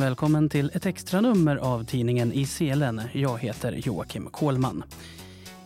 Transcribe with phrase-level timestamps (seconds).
[0.00, 3.02] Välkommen till ett extra nummer av tidningen I selen.
[3.12, 4.84] Jag heter Joakim Kohlman.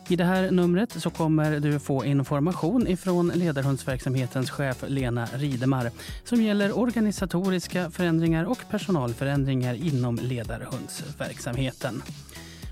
[0.07, 5.91] I det här numret så kommer du få information ifrån ledarhundsverksamhetens chef Lena Ridemar
[6.23, 12.03] som gäller organisatoriska förändringar och personalförändringar inom ledarhundsverksamheten.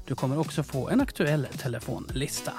[0.07, 2.51] Du kommer också få en aktuell telefonlista.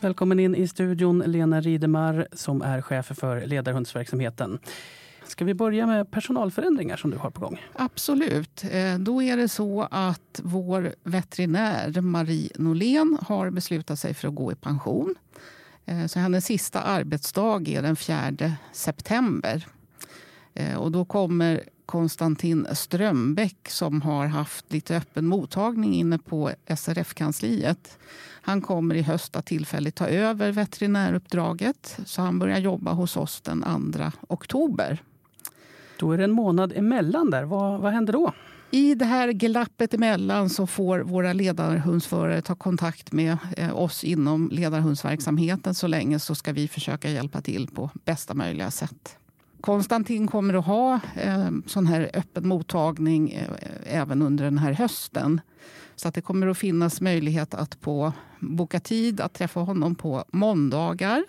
[0.00, 4.58] Välkommen in i studion Lena Ridemar som är chef för ledarhundsverksamheten.
[5.24, 7.62] Ska vi börja med personalförändringar som du har på gång?
[7.72, 8.64] Absolut.
[8.70, 14.34] Eh, då är det så att vår veterinär Marie Norlén har beslutat sig för att
[14.34, 15.14] gå i pension.
[15.84, 19.66] Eh, så hennes sista arbetsdag är den 4 september.
[20.54, 27.98] Eh, och då kommer Konstantin Strömbäck som har haft lite öppen mottagning inne på SRF-kansliet.
[28.42, 33.40] Han kommer i höst att tillfälligt ta över veterinäruppdraget så han börjar jobba hos oss
[33.40, 35.02] den 2 oktober.
[35.98, 37.44] Då är det en månad emellan där.
[37.44, 38.32] Vad, vad händer då?
[38.70, 44.48] I det här glappet emellan så får våra ledarhundsförare ta kontakt med eh, oss inom
[44.52, 45.74] ledarhundsverksamheten.
[45.74, 49.18] Så länge så ska vi försöka hjälpa till på bästa möjliga sätt.
[49.60, 53.48] Konstantin kommer att ha eh, sån här öppen mottagning eh,
[53.84, 55.40] även under den här hösten.
[55.96, 60.24] Så att det kommer att finnas möjlighet att på, boka tid att träffa honom på
[60.32, 61.24] måndagar.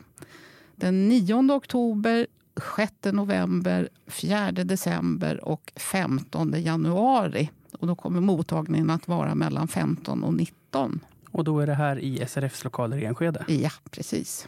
[0.75, 2.27] Den 9 oktober,
[2.75, 7.49] 6 november, 4 december och 15 januari.
[7.79, 10.99] Och då kommer mottagningen att vara mellan 15 och 19.
[11.31, 13.45] Och då är det här i SRFs lokaler i Enskede?
[13.47, 14.47] Ja, precis.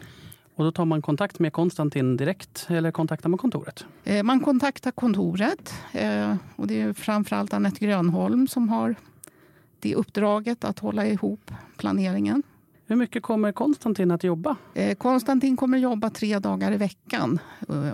[0.60, 3.86] Och då tar man kontakt med Konstantin direkt eller kontaktar man kontoret?
[4.04, 5.74] Eh, man kontaktar kontoret.
[5.92, 8.96] Eh, och det är framförallt Anette Grönholm som har
[9.80, 12.44] det uppdraget att hålla ihop planeringen.
[12.86, 14.56] Hur mycket kommer Konstantin att jobba?
[14.74, 17.40] Eh, Konstantin kommer att jobba tre dagar i veckan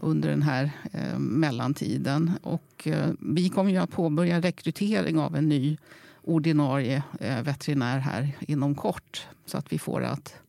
[0.02, 0.72] under den här
[1.18, 2.32] mellantiden.
[2.42, 2.88] Och
[3.20, 5.78] vi kommer att påbörja rekrytering av en ny
[6.22, 7.04] ordinarie
[7.44, 9.28] veterinär här inom kort.
[9.46, 10.45] Så att vi får att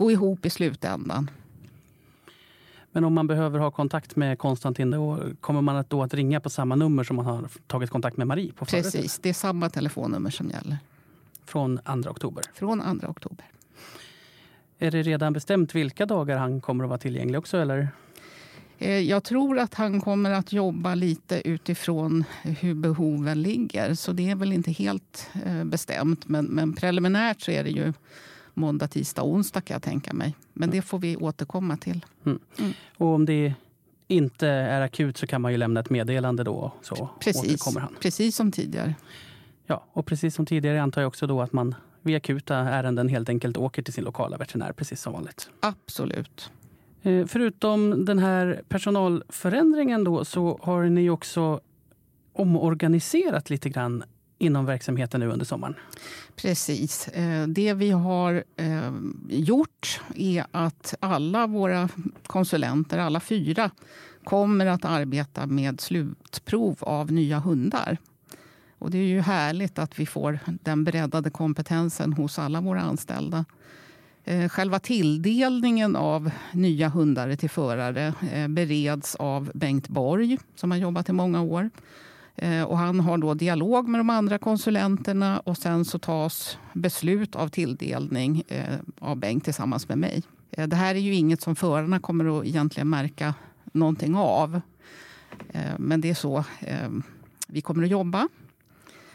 [0.00, 1.30] gå ihop i slutändan.
[2.92, 6.50] Men om man behöver ha kontakt med Konstantin, då kommer man då att ringa på
[6.50, 8.84] samma nummer som man har tagit kontakt med Marie på förut?
[8.84, 10.78] Precis, det är samma telefonnummer som gäller.
[11.44, 12.44] Från 2 oktober?
[12.54, 13.44] Från 2 oktober.
[14.78, 17.56] Är det redan bestämt vilka dagar han kommer att vara tillgänglig också?
[17.56, 17.88] Eller?
[18.78, 23.94] Eh, jag tror att han kommer att jobba lite utifrån hur behoven ligger.
[23.94, 26.28] Så det är väl inte helt eh, bestämt.
[26.28, 27.92] Men, men preliminärt så är det ju
[28.60, 30.36] måndag, tisdag, onsdag kan jag tänka mig.
[30.52, 32.06] Men det får vi återkomma till.
[32.24, 32.38] Mm.
[32.58, 32.72] Mm.
[32.96, 33.54] Och om det
[34.08, 36.72] inte är akut så kan man ju lämna ett meddelande då.
[36.82, 37.96] Så precis, återkommer han.
[38.00, 38.94] precis som tidigare.
[39.66, 43.28] Ja, och precis som tidigare antar jag också då att man vid akuta ärenden helt
[43.28, 45.50] enkelt åker till sin lokala veterinär precis som vanligt.
[45.60, 46.50] Absolut.
[47.02, 51.60] Eh, förutom den här personalförändringen då så har ni också
[52.32, 54.04] omorganiserat lite grann
[54.40, 55.74] inom verksamheten nu under sommaren?
[56.36, 57.08] Precis.
[57.08, 58.92] Eh, det vi har eh,
[59.28, 61.88] gjort är att alla våra
[62.26, 63.70] konsulenter, alla fyra,
[64.24, 67.98] kommer att arbeta med slutprov av nya hundar.
[68.78, 73.44] Och det är ju härligt att vi får den breddade kompetensen hos alla våra anställda.
[74.24, 78.14] Eh, själva tilldelningen av nya hundar till förare
[78.48, 81.70] bereds av Bengt Borg som har jobbat i många år.
[82.36, 87.36] Eh, och han har då dialog med de andra konsulenterna och sen så tas beslut
[87.36, 90.22] av tilldelning eh, av Bengt tillsammans med mig.
[90.50, 93.34] Eh, det här är ju inget som förarna kommer att egentligen märka
[93.72, 94.60] någonting av.
[95.78, 96.44] Men det är så
[97.46, 98.28] vi kommer att jobba.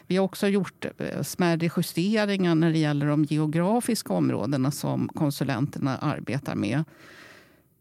[0.07, 0.85] Vi har också gjort
[1.21, 6.83] smärre justeringar när det gäller de geografiska områdena som konsulenterna arbetar med.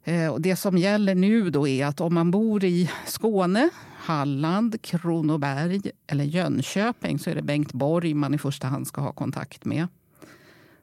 [0.04, 4.82] Eh, och det som gäller nu då är att om man bor i Skåne Halland,
[4.82, 9.64] Kronoberg eller Jönköping så är det Bengt Borg man i första hand ska ha kontakt
[9.64, 9.86] med.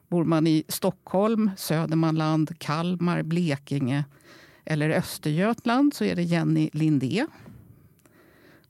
[0.07, 4.06] Bor man i Stockholm, Södermanland, Kalmar, Blekinge
[4.66, 7.25] eller Östergötland så är det Jenny Lindé.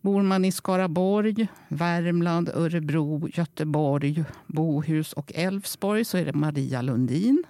[0.02, 7.44] Bor man i Skaraborg, Värmland, Örebro, Göteborg, Bohus och Älvsborg så är det Maria Lundin.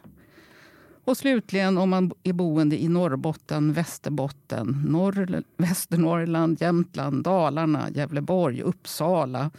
[1.11, 9.51] Och slutligen om man är boende i Norrbotten, Västerbotten, Norr, Västernorrland, Jämtland, Dalarna, Gävleborg, Uppsala,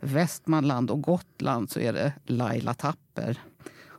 [0.00, 3.38] Västmanland och Gotland så är det Laila Tapper.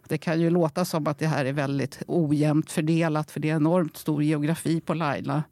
[0.07, 3.55] Det kan ju låta som att det här är väldigt ojämnt fördelat för det är
[3.55, 5.43] enormt stor geografi på Laila.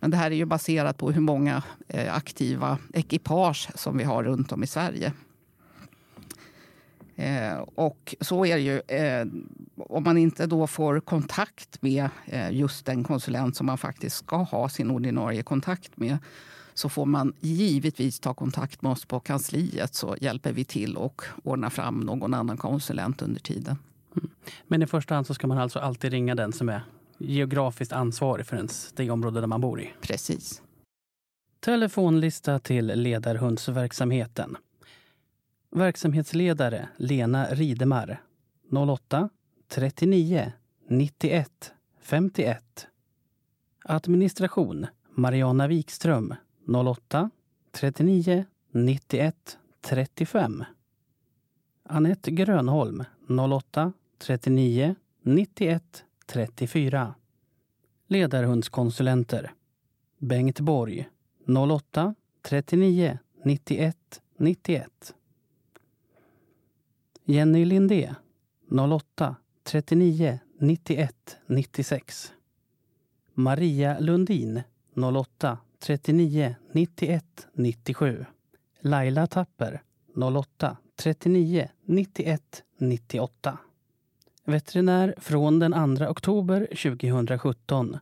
[0.00, 4.24] Men det här är ju baserat på hur många eh, aktiva ekipage som vi har
[4.24, 5.12] runt om i Sverige.
[7.16, 8.80] Eh, och så är det ju.
[8.96, 9.26] Eh,
[9.92, 14.36] om man inte då får kontakt med eh, just den konsulent som man faktiskt ska
[14.36, 16.18] ha sin ordinarie kontakt med
[16.74, 21.22] så får man givetvis ta kontakt med oss på kansliet så hjälper vi till och
[21.44, 23.76] ordnar fram någon annan konsulent under tiden.
[24.16, 24.30] Mm.
[24.66, 26.82] Men i första hand så ska man alltså alltid ringa den som är
[27.18, 29.92] geografiskt ansvarig för ens, det område där man bor i?
[30.00, 30.62] Precis.
[31.60, 34.56] Telefonlista till ledarhundsverksamheten.
[35.70, 38.20] Verksamhetsledare Lena Ridemar
[38.70, 39.28] 08
[39.74, 40.52] 39
[40.88, 42.58] 91 51.
[43.84, 46.34] Administration Mariana Wikström
[46.66, 47.30] 08
[47.70, 49.34] 39 91
[49.80, 50.64] 35.
[51.82, 57.14] Anette Grönholm 08 39 91 34.
[58.06, 59.52] Ledarhundskonsulenter
[60.18, 61.08] Bengt Borg
[61.46, 63.96] 08 39 91
[64.36, 65.14] 91.
[67.24, 68.14] Jenny Lindé
[68.70, 72.32] 08 39 91 96.
[73.34, 74.62] Maria Lundin
[74.94, 78.26] 08 39 91 97.
[78.80, 79.82] Laila Tapper
[80.14, 83.58] 08 39 91 98.
[84.44, 87.98] Veterinär från den 2 oktober 2017.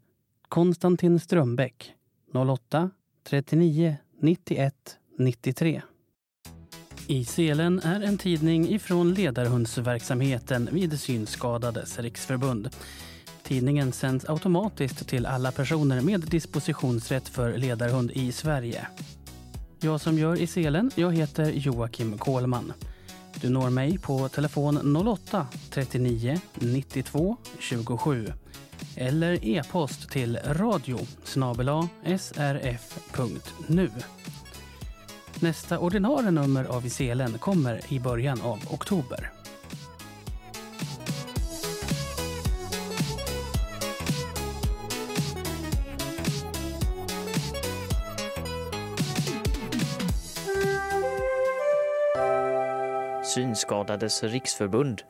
[0.48, 1.94] Konstantin Strömbäck
[2.32, 2.90] 08
[3.24, 5.82] 39 91 93.
[7.10, 12.70] I selen är en tidning ifrån ledarhundsverksamheten vid Synskadades riksförbund.
[13.42, 18.86] Tidningen sänds automatiskt till alla personer med dispositionsrätt för ledarhund i Sverige.
[19.80, 22.72] Jag som gör i selen, jag heter Joakim Kohlman.
[23.40, 28.32] Du når mig på telefon 08 39 92 27
[28.96, 30.98] eller e-post till radio
[32.18, 33.90] srf.nu.
[35.42, 39.30] Nästa ordinarie nummer av ICLN kommer i början av oktober.
[53.24, 55.02] Synskadades riksförbund